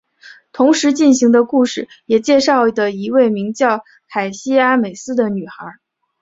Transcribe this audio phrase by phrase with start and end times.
[0.51, 5.75] 同时进行的故事也介绍的一位名叫凯西阿美斯的女孩。